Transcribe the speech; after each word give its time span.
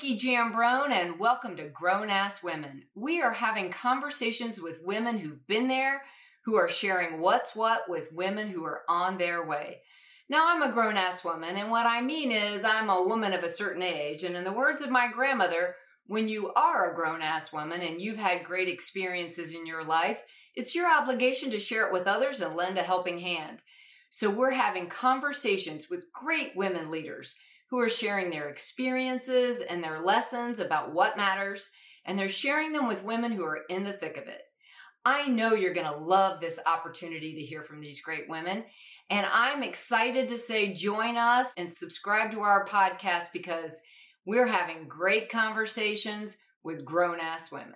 Jambrone, 0.00 0.90
and 0.90 1.18
welcome 1.18 1.54
to 1.56 1.68
Grown 1.68 2.08
Ass 2.08 2.42
Women. 2.42 2.84
We 2.94 3.20
are 3.20 3.32
having 3.32 3.70
conversations 3.70 4.58
with 4.58 4.80
women 4.82 5.18
who've 5.18 5.46
been 5.46 5.68
there, 5.68 6.02
who 6.46 6.56
are 6.56 6.68
sharing 6.68 7.20
what's 7.20 7.54
what 7.54 7.90
with 7.90 8.10
women 8.10 8.48
who 8.48 8.64
are 8.64 8.82
on 8.88 9.18
their 9.18 9.46
way. 9.46 9.82
Now, 10.30 10.48
I'm 10.48 10.62
a 10.62 10.72
grown 10.72 10.96
ass 10.96 11.22
woman, 11.22 11.56
and 11.56 11.70
what 11.70 11.84
I 11.84 12.00
mean 12.00 12.32
is 12.32 12.64
I'm 12.64 12.88
a 12.88 13.02
woman 13.02 13.34
of 13.34 13.44
a 13.44 13.50
certain 13.50 13.82
age, 13.82 14.24
and 14.24 14.34
in 14.34 14.44
the 14.44 14.52
words 14.52 14.80
of 14.80 14.90
my 14.90 15.08
grandmother, 15.12 15.76
when 16.06 16.26
you 16.26 16.54
are 16.54 16.90
a 16.90 16.94
grown 16.94 17.20
ass 17.20 17.52
woman 17.52 17.82
and 17.82 18.00
you've 18.00 18.16
had 18.16 18.44
great 18.44 18.68
experiences 18.68 19.54
in 19.54 19.66
your 19.66 19.84
life, 19.84 20.22
it's 20.56 20.74
your 20.74 20.90
obligation 20.90 21.50
to 21.50 21.58
share 21.58 21.86
it 21.86 21.92
with 21.92 22.06
others 22.06 22.40
and 22.40 22.56
lend 22.56 22.78
a 22.78 22.82
helping 22.82 23.18
hand. 23.18 23.62
So, 24.08 24.30
we're 24.30 24.52
having 24.52 24.88
conversations 24.88 25.90
with 25.90 26.10
great 26.14 26.56
women 26.56 26.90
leaders 26.90 27.36
who 27.72 27.80
are 27.80 27.88
sharing 27.88 28.28
their 28.28 28.50
experiences 28.50 29.62
and 29.62 29.82
their 29.82 30.02
lessons 30.02 30.60
about 30.60 30.92
what 30.92 31.16
matters, 31.16 31.70
and 32.04 32.18
they're 32.18 32.28
sharing 32.28 32.70
them 32.70 32.86
with 32.86 33.02
women 33.02 33.32
who 33.32 33.42
are 33.44 33.60
in 33.70 33.82
the 33.82 33.94
thick 33.94 34.18
of 34.18 34.28
it. 34.28 34.42
I 35.06 35.28
know 35.28 35.54
you're 35.54 35.72
going 35.72 35.90
to 35.90 35.96
love 35.96 36.38
this 36.38 36.60
opportunity 36.66 37.34
to 37.34 37.40
hear 37.40 37.62
from 37.62 37.80
these 37.80 38.02
great 38.02 38.28
women. 38.28 38.64
And 39.08 39.24
I'm 39.32 39.62
excited 39.62 40.28
to 40.28 40.36
say 40.36 40.74
join 40.74 41.16
us 41.16 41.54
and 41.56 41.72
subscribe 41.72 42.30
to 42.32 42.40
our 42.40 42.66
podcast 42.66 43.28
because 43.32 43.80
we're 44.26 44.46
having 44.46 44.86
great 44.86 45.30
conversations 45.30 46.36
with 46.62 46.84
grown 46.84 47.20
ass 47.20 47.50
women. 47.50 47.72